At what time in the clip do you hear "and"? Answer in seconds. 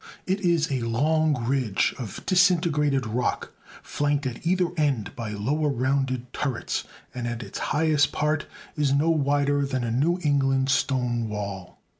7.13-7.27